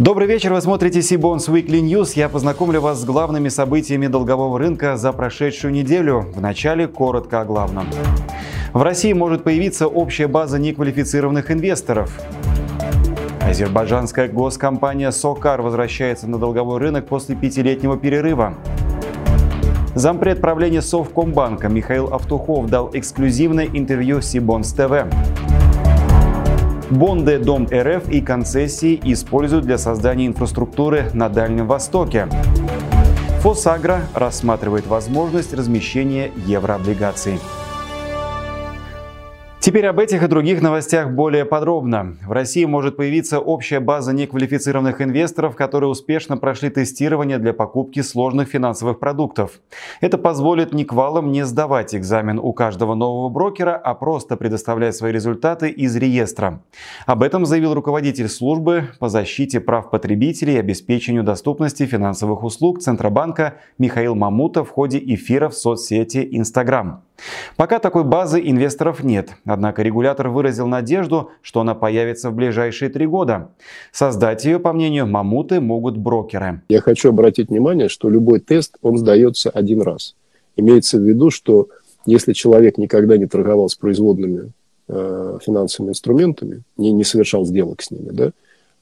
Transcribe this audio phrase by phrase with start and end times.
[0.00, 2.12] Добрый вечер, вы смотрите Сибонс Weekly News.
[2.14, 6.24] Я познакомлю вас с главными событиями долгового рынка за прошедшую неделю.
[6.34, 7.86] Вначале коротко о главном.
[8.72, 12.18] В России может появиться общая база неквалифицированных инвесторов.
[13.42, 18.54] Азербайджанская госкомпания «Сокар» возвращается на долговой рынок после пятилетнего перерыва.
[19.94, 25.04] Зампред правления Совкомбанка Михаил Автухов дал эксклюзивное интервью Сибонс ТВ.
[26.90, 32.26] Бонды Дом РФ и концессии используют для создания инфраструктуры на Дальнем Востоке.
[33.42, 37.38] Фосагра рассматривает возможность размещения еврооблигаций.
[39.60, 42.16] Теперь об этих и других новостях более подробно.
[42.26, 48.48] В России может появиться общая база неквалифицированных инвесторов, которые успешно прошли тестирование для покупки сложных
[48.48, 49.60] финансовых продуктов.
[50.00, 55.68] Это позволит никвалам не сдавать экзамен у каждого нового брокера, а просто предоставлять свои результаты
[55.68, 56.62] из реестра.
[57.04, 63.56] Об этом заявил руководитель службы по защите прав потребителей и обеспечению доступности финансовых услуг Центробанка
[63.76, 67.02] Михаил Мамутов в ходе эфира в соцсети Instagram.
[67.56, 73.06] Пока такой базы инвесторов нет, однако регулятор выразил надежду, что она появится в ближайшие три
[73.06, 73.50] года.
[73.92, 76.62] Создать ее, по мнению Мамуты, могут брокеры.
[76.68, 80.14] Я хочу обратить внимание, что любой тест, он сдается один раз.
[80.56, 81.68] Имеется в виду, что
[82.06, 84.52] если человек никогда не торговал с производными
[84.88, 88.30] э, финансовыми инструментами, не, не совершал сделок с ними, да,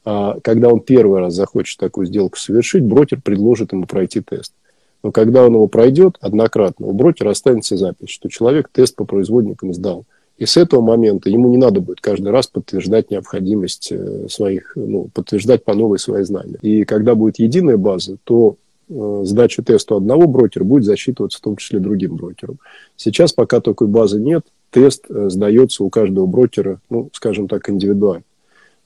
[0.04, 4.54] а когда он первый раз захочет такую сделку совершить, брокер предложит ему пройти тест.
[5.02, 9.72] Но когда он его пройдет однократно, у брокера останется запись, что человек тест по производникам
[9.72, 10.04] сдал.
[10.38, 15.08] И с этого момента ему не надо будет каждый раз подтверждать необходимость э, своих, ну,
[15.12, 16.58] подтверждать по новой свои знания.
[16.62, 18.56] И когда будет единая база, то
[18.88, 22.58] э, сдача теста одного брокера будет засчитываться в том числе другим брокером.
[22.96, 28.22] Сейчас, пока такой базы нет, тест э, сдается у каждого брокера, ну, скажем так, индивидуально.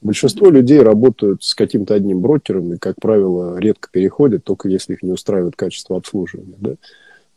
[0.02, 5.02] Большинство людей работают с каким-то одним брокером и, как правило, редко переходят, только если их
[5.02, 6.56] не устраивает качество обслуживания.
[6.58, 6.74] Да?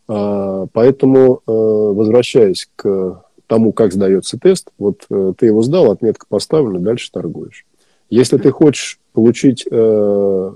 [0.07, 6.25] А, поэтому, э, возвращаясь к тому, как сдается тест, вот э, ты его сдал, отметка
[6.27, 7.65] поставлена, дальше торгуешь.
[8.09, 10.51] Если ты хочешь получить э,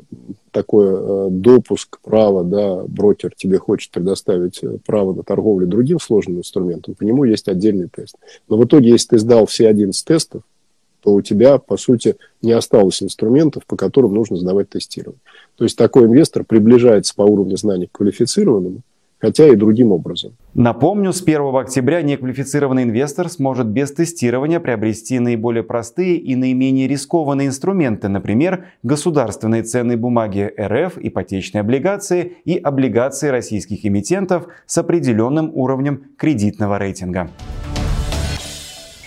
[0.51, 6.95] такой э, допуск, право, да, брокер тебе хочет предоставить право на торговлю другим сложным инструментом,
[6.95, 8.15] по нему есть отдельный тест.
[8.47, 10.41] Но в итоге, если ты сдал все 11 тестов,
[11.01, 15.21] то у тебя, по сути, не осталось инструментов, по которым нужно сдавать тестирование.
[15.57, 18.81] То есть такой инвестор приближается по уровню знаний к квалифицированному,
[19.19, 20.33] хотя и другим образом.
[20.53, 27.47] Напомню, с 1 октября неквалифицированный инвестор сможет без тестирования приобрести наиболее простые и наименее рискованные
[27.47, 36.03] инструменты, например, государственные ценные бумаги РФ, ипотечные облигации и облигации российских эмитентов с определенным уровнем
[36.17, 37.29] кредитного рейтинга.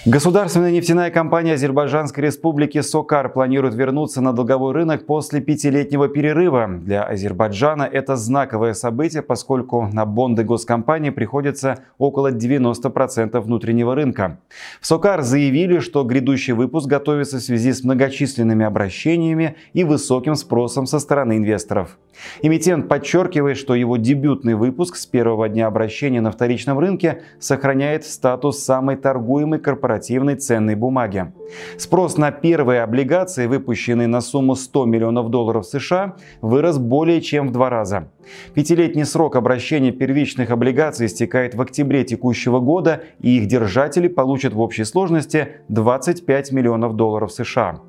[0.05, 6.67] Государственная нефтяная компания Азербайджанской республики «Сокар» планирует вернуться на долговой рынок после пятилетнего перерыва.
[6.67, 14.41] Для Азербайджана это знаковое событие, поскольку на бонды госкомпании приходится около 90% внутреннего рынка.
[14.81, 20.87] В «Сокар» заявили, что грядущий выпуск готовится в связи с многочисленными обращениями и высоким спросом
[20.87, 21.97] со стороны инвесторов.
[22.43, 28.59] Эмитент подчеркивает, что его дебютный выпуск с первого дня обращения на вторичном рынке сохраняет статус
[28.59, 31.33] самой торгуемой корпорации корпоративной ценной бумаги.
[31.77, 37.53] Спрос на первые облигации, выпущенные на сумму 100 миллионов долларов США, вырос более чем в
[37.53, 38.09] два раза.
[38.55, 44.61] Пятилетний срок обращения первичных облигаций истекает в октябре текущего года, и их держатели получат в
[44.61, 47.81] общей сложности 25 миллионов долларов США.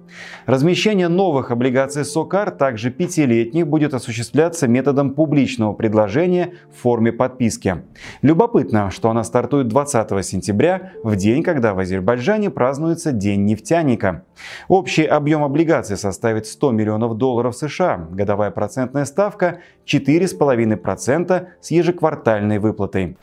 [0.45, 7.83] Размещение новых облигаций СОКАР, также пятилетних, будет осуществляться методом публичного предложения в форме подписки.
[8.21, 14.23] Любопытно, что она стартует 20 сентября, в день, когда в Азербайджане празднуется День нефтяника.
[14.67, 23.18] Общий объем облигаций составит 100 миллионов долларов США, годовая процентная ставка 4,5% с ежеквартальной выплатой.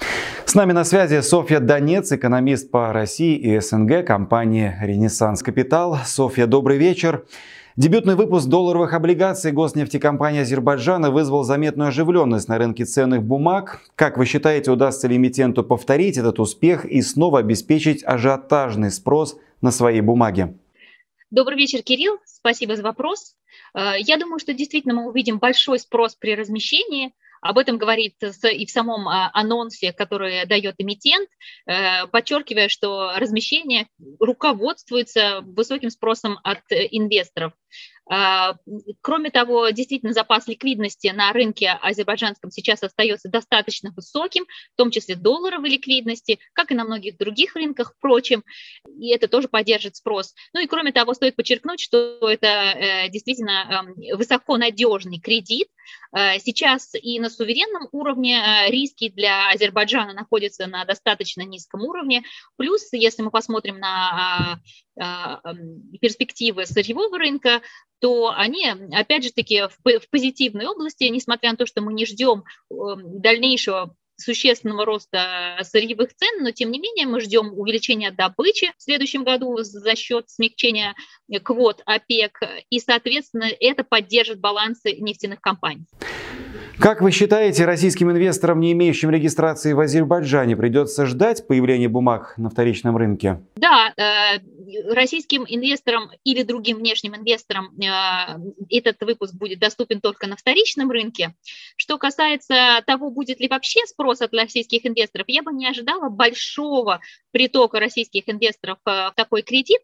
[0.45, 5.99] С нами на связи Софья Донец, экономист по России и СНГ компании «Ренессанс Капитал».
[6.05, 7.25] Софья, добрый вечер.
[7.77, 13.83] Дебютный выпуск долларовых облигаций госнефтекомпании Азербайджана вызвал заметную оживленность на рынке ценных бумаг.
[13.95, 19.71] Как вы считаете, удастся ли эмитенту повторить этот успех и снова обеспечить ажиотажный спрос на
[19.71, 20.53] свои бумаги?
[21.31, 22.19] Добрый вечер, Кирилл.
[22.25, 23.37] Спасибо за вопрос.
[23.73, 27.13] Э, я думаю, что действительно мы увидим большой спрос при размещении.
[27.41, 31.29] Об этом говорит и в самом а, анонсе, который дает эмитент,
[31.67, 33.89] э, подчеркивая, что размещение
[34.19, 37.53] руководствуется высоким спросом от э, инвесторов.
[38.13, 38.57] А,
[39.03, 45.15] кроме того, действительно, запас ликвидности на рынке азербайджанском сейчас остается достаточно высоким, в том числе
[45.15, 48.43] долларовой ликвидности, как и на многих других рынках, впрочем,
[48.99, 50.35] и это тоже поддержит спрос.
[50.53, 55.69] Ну и кроме того, стоит подчеркнуть, что это э, действительно эм, высоконадежный кредит.
[56.13, 62.25] Э, сейчас и на суверенном уровне э, риски для Азербайджана находятся на достаточно низком уровне.
[62.57, 64.59] Плюс, если мы посмотрим на
[66.01, 67.63] перспективы сырьевого рынка,
[68.01, 72.45] то они, опять же таки, в позитивной области, несмотря на то, что мы не ждем
[72.69, 79.25] дальнейшего существенного роста сырьевых цен, но тем не менее мы ждем увеличения добычи в следующем
[79.25, 80.95] году за счет смягчения
[81.43, 85.87] квот ОПЕК, и, соответственно, это поддержит балансы нефтяных компаний.
[86.81, 92.49] Как вы считаете, российским инвесторам, не имеющим регистрации в Азербайджане, придется ждать появления бумаг на
[92.49, 93.43] вторичном рынке?
[93.57, 94.39] Да, э,
[94.91, 98.39] российским инвесторам или другим внешним инвесторам э,
[98.71, 101.35] этот выпуск будет доступен только на вторичном рынке.
[101.77, 107.01] Что касается того, будет ли вообще спрос от российских инвесторов, я бы не ожидала большого
[107.31, 109.81] притока российских инвесторов э, в такой кредит.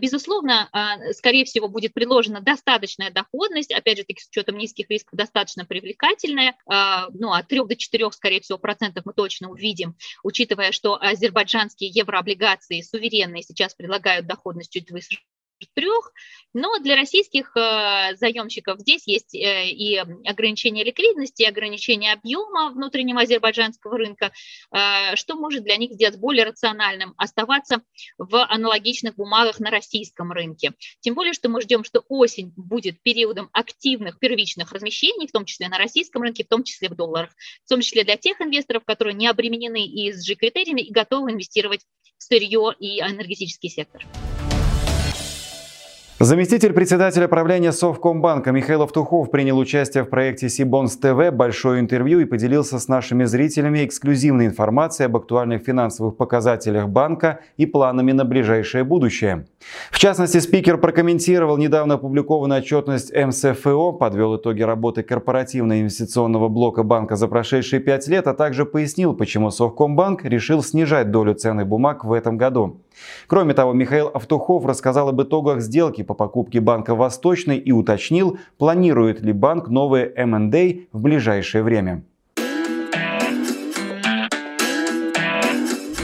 [0.00, 0.68] Безусловно,
[1.12, 6.27] скорее всего, будет предложена достаточная доходность, опять же таки с учетом низких рисков достаточно привлекательная
[6.28, 10.98] значительное, а, ну, от 3 до 4, скорее всего, процентов мы точно увидим, учитывая, что
[11.00, 15.18] азербайджанские еврооблигации суверенные сейчас предлагают доходность чуть выше
[15.74, 16.12] трех,
[16.54, 23.22] но для российских э, заемщиков здесь есть э, и ограничение ликвидности, и ограничение объема внутреннего
[23.22, 24.32] азербайджанского рынка,
[24.72, 27.82] э, что может для них сделать более рациональным оставаться
[28.18, 30.72] в аналогичных бумагах на российском рынке.
[31.00, 35.68] Тем более, что мы ждем, что осень будет периодом активных первичных размещений, в том числе
[35.68, 37.30] на российском рынке, в том числе в долларах,
[37.64, 41.82] в том числе для тех инвесторов, которые не обременены ESG-критериями и готовы инвестировать
[42.18, 44.04] в сырье и энергетический сектор.
[46.20, 52.24] Заместитель председателя правления Совкомбанка Михаил Автухов принял участие в проекте Сибонс ТВ большое интервью и
[52.24, 58.82] поделился с нашими зрителями эксклюзивной информацией об актуальных финансовых показателях банка и планами на ближайшее
[58.82, 59.46] будущее.
[59.92, 67.28] В частности, спикер прокомментировал недавно опубликованную отчетность МСФО, подвел итоги работы корпоративно-инвестиционного блока банка за
[67.28, 72.36] прошедшие пять лет, а также пояснил, почему Совкомбанк решил снижать долю ценных бумаг в этом
[72.36, 72.80] году.
[73.28, 79.20] Кроме того, Михаил Автухов рассказал об итогах сделки по покупке банка «Восточный» и уточнил, планирует
[79.20, 82.02] ли банк новые M&A в ближайшее время.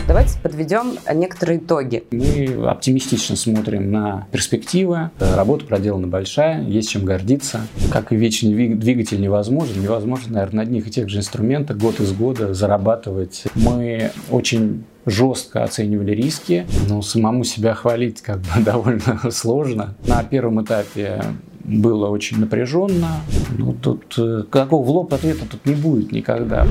[0.06, 2.04] Давайте подведем некоторые итоги.
[2.10, 5.10] Мы оптимистично смотрим на перспективы.
[5.18, 7.60] Работа проделана большая, есть чем гордиться.
[7.90, 12.12] Как и вечный двигатель невозможен, невозможно, наверное, на одних и тех же инструментах год из
[12.12, 13.44] года зарабатывать.
[13.54, 19.94] Мы очень жестко оценивали риски, но самому себя хвалить как бы довольно сложно.
[20.06, 21.22] На первом этапе
[21.64, 23.20] было очень напряженно.
[23.56, 26.66] Ну, тут э, какого в лоб ответа тут не будет никогда.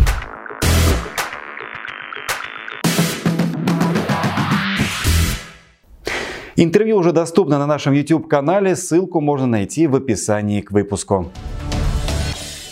[6.55, 11.31] Интервью уже доступно на нашем YouTube-канале, ссылку можно найти в описании к выпуску.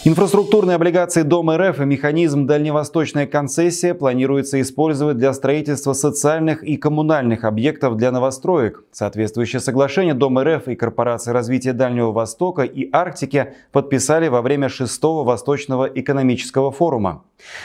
[0.03, 7.43] Инфраструктурные облигации Дом РФ и механизм «Дальневосточная концессия» планируется использовать для строительства социальных и коммунальных
[7.43, 8.83] объектов для новостроек.
[8.91, 15.23] Соответствующее соглашение Дом РФ и Корпорация развития Дальнего Востока и Арктики подписали во время шестого
[15.23, 17.21] Восточного экономического форума.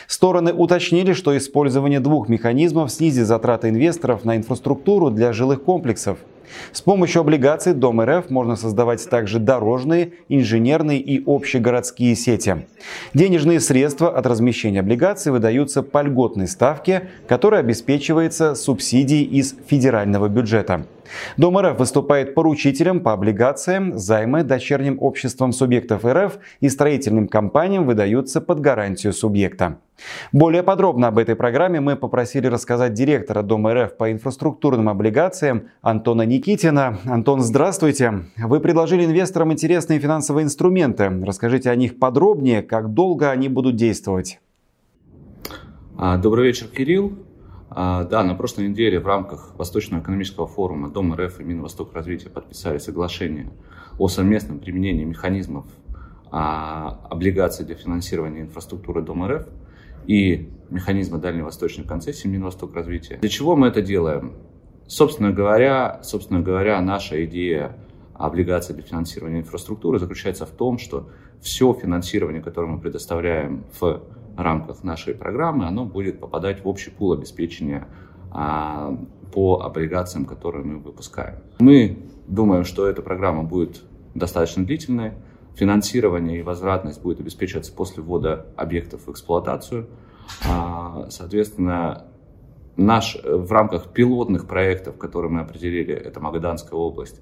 [0.06, 6.19] Стороны уточнили, что использование двух механизмов снизит затраты инвесторов на инфраструктуру для жилых комплексов–
[6.72, 12.67] с помощью облигаций Дом РФ можно создавать также дорожные, инженерные и общегородские сети.
[13.15, 20.86] Денежные средства от размещения облигаций выдаются по льготной ставке, которая обеспечивается субсидией из федерального бюджета.
[21.36, 28.41] Дом РФ выступает поручителем по облигациям, займы дочерним обществам субъектов РФ и строительным компаниям выдаются
[28.41, 29.79] под гарантию субъекта.
[30.32, 36.22] Более подробно об этой программе мы попросили рассказать директора Дома РФ по инфраструктурным облигациям Антона
[36.22, 36.98] Никитина.
[37.06, 38.24] Антон, здравствуйте.
[38.36, 41.10] Вы предложили инвесторам интересные финансовые инструменты.
[41.24, 44.41] Расскажите о них подробнее, как долго они будут действовать.
[45.96, 47.12] А, добрый вечер, Кирилл.
[47.70, 52.29] А, да, на прошлой неделе в рамках Восточного экономического форума Дом РФ и Минвосток развития
[52.29, 53.50] подписали соглашение
[53.98, 55.65] о совместном применении механизмов
[56.31, 59.46] а, облигаций для финансирования инфраструктуры Дом РФ
[60.06, 63.19] и механизма дальневосточной концессии Минвосток развития.
[63.19, 64.34] Для чего мы это делаем?
[64.86, 67.77] Собственно говоря, собственно говоря, наша идея
[68.15, 71.08] облигаций для финансирования инфраструктуры заключается в том, что
[71.41, 74.03] все финансирование, которое мы предоставляем в
[74.36, 77.86] рамках нашей программы, оно будет попадать в общий пул обеспечения
[79.32, 81.36] по облигациям, которые мы выпускаем.
[81.58, 83.82] Мы думаем, что эта программа будет
[84.15, 85.13] достаточно длительной.
[85.56, 89.89] Финансирование и возвратность будет обеспечиваться после ввода объектов в эксплуатацию.
[90.46, 92.05] А, соответственно,
[92.77, 97.20] наш, в рамках пилотных проектов, которые мы определили, это Магаданская область,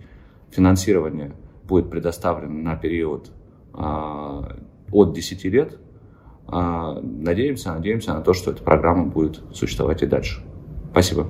[0.51, 3.31] финансирование будет предоставлено на период
[3.73, 4.57] а,
[4.91, 5.79] от 10 лет.
[6.49, 10.43] А, надеемся, надеемся на то, что эта программа будет существовать и дальше.
[10.91, 11.29] Спасибо.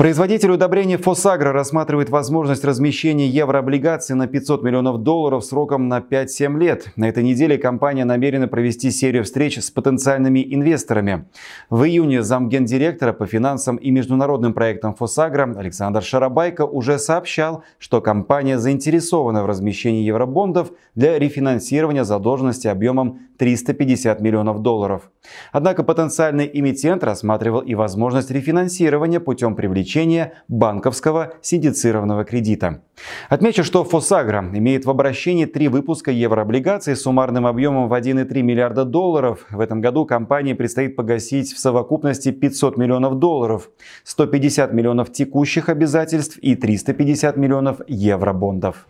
[0.00, 6.90] Производитель удобрений «Фосагро» рассматривает возможность размещения еврооблигаций на 500 миллионов долларов сроком на 5-7 лет.
[6.96, 11.26] На этой неделе компания намерена провести серию встреч с потенциальными инвесторами.
[11.68, 18.58] В июне замгендиректора по финансам и международным проектам «Фосагро» Александр Шарабайко уже сообщал, что компания
[18.58, 25.10] заинтересована в размещении евробондов для рефинансирования задолженности объемом 350 миллионов долларов.
[25.50, 32.82] Однако потенциальный эмитент рассматривал и возможность рефинансирования путем привлечения банковского синдицированного кредита.
[33.30, 38.84] Отмечу, что Фосагра имеет в обращении три выпуска еврооблигаций с суммарным объемом в 1,3 миллиарда
[38.84, 39.46] долларов.
[39.48, 43.70] В этом году компании предстоит погасить в совокупности 500 миллионов долларов,
[44.04, 48.86] 150 миллионов текущих обязательств и 350 миллионов евробондов.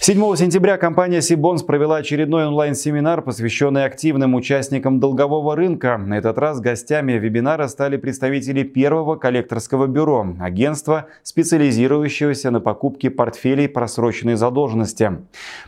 [0.00, 5.98] 7 сентября компания Сибонс провела очередной онлайн-семинар, посвященный активным участникам долгового рынка.
[5.98, 13.68] На этот раз гостями вебинара стали представители первого коллекторского бюро, агентства, специализирующегося на покупке портфелей
[13.68, 15.18] просроченной задолженности.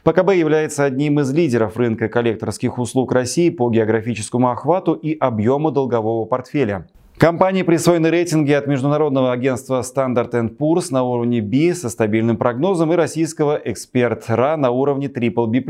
[0.05, 6.25] ПКБ является одним из лидеров рынка коллекторских услуг России по географическому охвату и объему долгового
[6.25, 6.87] портфеля.
[7.21, 12.97] Компании присвоены рейтинги от международного агентства Standard Poor's на уровне B со стабильным прогнозом и
[12.97, 15.61] российского эксперт-РА на уровне BBB+.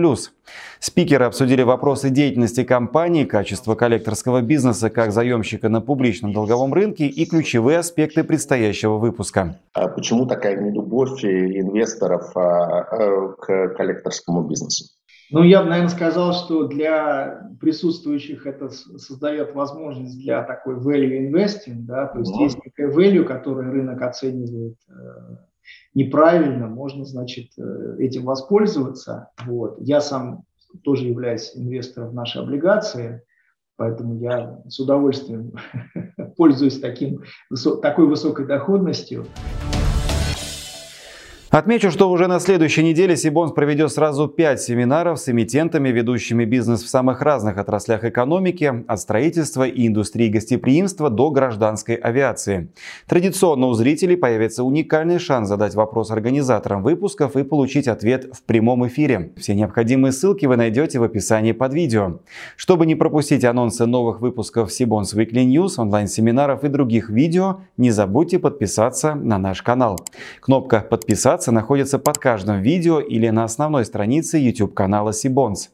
[0.79, 7.27] Спикеры обсудили вопросы деятельности компании, качество коллекторского бизнеса как заемщика на публичном долговом рынке и
[7.27, 9.59] ключевые аспекты предстоящего выпуска.
[9.73, 14.85] А почему такая нелюбовь инвесторов а, а, к коллекторскому бизнесу?
[15.31, 21.83] Ну, я бы, наверное, сказал, что для присутствующих это создает возможность для такой value investing,
[21.83, 24.93] да, то есть есть некая value, которую рынок оценивает э,
[25.95, 29.31] неправильно, можно, значит, э, этим воспользоваться.
[29.45, 29.77] Вот.
[29.81, 30.45] Я сам
[30.83, 33.23] тоже являюсь инвестором в наши облигации,
[33.77, 35.53] поэтому я с удовольствием
[36.37, 37.23] пользуюсь таким,
[37.83, 39.27] такой высокой доходностью.
[41.51, 46.85] Отмечу, что уже на следующей неделе Сибонс проведет сразу пять семинаров с эмитентами, ведущими бизнес
[46.85, 52.69] в самых разных отраслях экономики, от строительства и индустрии гостеприимства до гражданской авиации.
[53.09, 58.87] Традиционно у зрителей появится уникальный шанс задать вопрос организаторам выпусков и получить ответ в прямом
[58.87, 59.33] эфире.
[59.37, 62.21] Все необходимые ссылки вы найдете в описании под видео.
[62.55, 68.39] Чтобы не пропустить анонсы новых выпусков Сибонс Weekly News, онлайн-семинаров и других видео, не забудьте
[68.39, 69.99] подписаться на наш канал.
[70.41, 75.71] Кнопка «Подписаться» Подписаться находится под каждым видео или на основной странице YouTube канала Сибонс.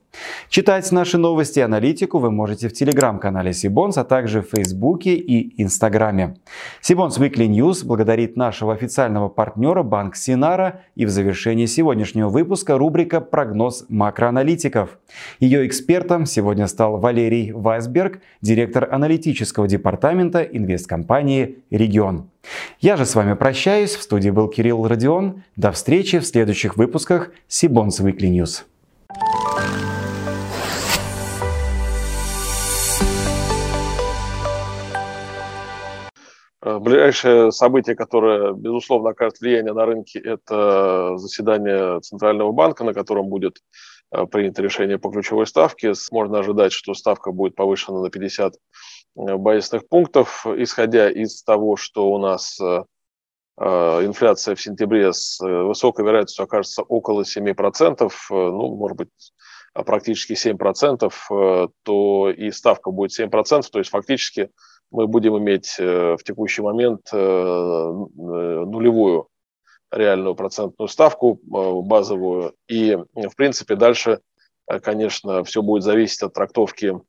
[0.49, 5.63] Читать наши новости и аналитику вы можете в телеграм-канале Сибонс, а также в Фейсбуке и
[5.63, 6.37] Инстаграме.
[6.81, 13.21] Сибонс Weekly News благодарит нашего официального партнера Банк Синара и в завершении сегодняшнего выпуска рубрика
[13.21, 14.99] «Прогноз макроаналитиков».
[15.41, 22.31] Ее экспертом сегодня стал Валерий Вайсберг, директор аналитического департамента инвесткомпании «Регион».
[22.81, 23.95] Я же с вами прощаюсь.
[23.97, 25.43] В студии был Кирилл Родион.
[25.57, 28.65] До встречи в следующих выпусках Сибонс Weekly News.
[36.67, 43.59] Ближайшее событие, которое, безусловно, окажет влияние на рынки, это заседание Центрального банка, на котором будет
[44.11, 45.93] э, принято решение по ключевой ставке.
[46.11, 52.11] Можно ожидать, что ставка будет повышена на 50 э, базисных пунктов, исходя из того, что
[52.11, 52.59] у нас
[53.59, 59.09] инфляция в сентябре с высокой вероятностью окажется около 7%, ну, может быть,
[59.73, 64.51] практически 7%, то и ставка будет 7%, то есть фактически
[64.91, 67.21] мы будем иметь э, в текущий момент э, э,
[68.67, 69.29] нулевую
[69.91, 72.55] реальную процентную ставку базовую.
[72.67, 74.21] И, в принципе, дальше,
[74.83, 77.01] конечно, все будет зависеть от трактовки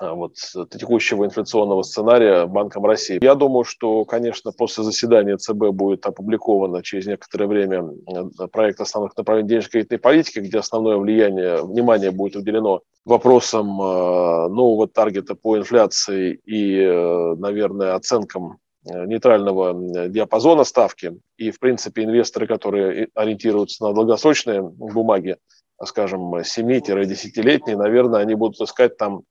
[0.00, 0.36] вот,
[0.70, 3.18] текущего инфляционного сценария Банком России.
[3.22, 9.16] Я думаю, что, конечно, после заседания ЦБ будет опубликовано через некоторое время э, проект основных
[9.16, 16.40] направлений денежно-кредитной политики, где основное влияние, внимание будет уделено вопросам э, нового таргета по инфляции
[16.44, 21.18] и, э, наверное, оценкам нейтрального диапазона ставки.
[21.38, 25.36] И, в принципе, инвесторы, которые ориентируются на долгосрочные бумаги,
[25.82, 29.22] скажем, 7-10-летние, наверное, они будут искать там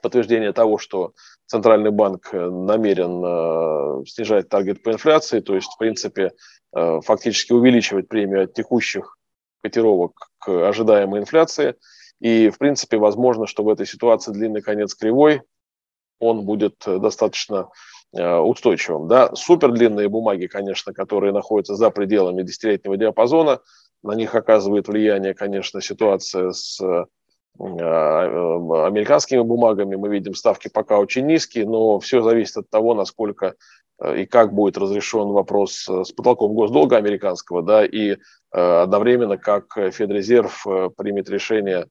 [0.00, 1.12] подтверждение того, что
[1.46, 6.32] Центральный банк намерен снижать таргет по инфляции, то есть, в принципе,
[6.72, 9.18] фактически увеличивать премию от текущих
[9.60, 11.74] котировок к ожидаемой инфляции.
[12.20, 15.42] И, в принципе, возможно, что в этой ситуации длинный конец кривой,
[16.20, 17.68] он будет достаточно
[18.12, 19.06] Э, устойчивым.
[19.06, 19.32] Да?
[19.36, 23.60] Супер длинные бумаги, конечно, которые находятся за пределами десятилетнего диапазона,
[24.02, 27.04] на них оказывает влияние, конечно, ситуация с э,
[27.58, 29.96] американскими бумагами.
[29.96, 33.54] Мы видим ставки пока очень низкие, но все зависит от того, насколько
[34.02, 38.16] э, и как будет разрешен вопрос с потолком госдолга американского, да, и
[38.52, 40.66] одновременно как Федрезерв
[40.96, 41.86] примет решение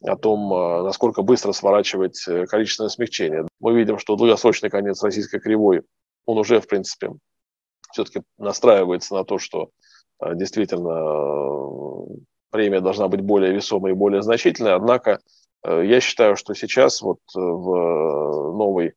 [0.00, 3.48] о том, насколько быстро сворачивать э, количественное смягчение.
[3.58, 5.82] Мы видим, что долгосрочный конец российской кривой,
[6.26, 7.10] он уже, в принципе,
[7.92, 9.70] все-таки настраивается на то, что
[10.20, 12.16] действительно э,
[12.54, 14.74] премия должна быть более весомой и более значительной.
[14.74, 15.18] Однако
[15.64, 18.94] э, я считаю, что сейчас вот в новой,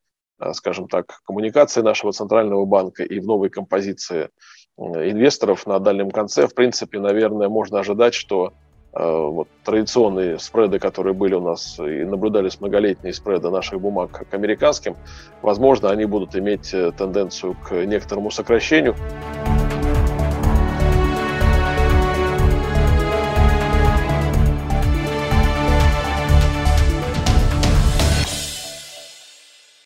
[0.54, 4.30] скажем так, коммуникации нашего центрального банка и в новой композиции
[4.78, 8.54] инвесторов на дальнем конце, в принципе, наверное, можно ожидать, что
[9.00, 14.34] Э, вот, традиционные спреды, которые были у нас и наблюдались многолетние спреды наших бумаг к
[14.34, 14.96] американским,
[15.44, 18.96] возможно, они будут иметь э, тенденцию к некоторому сокращению.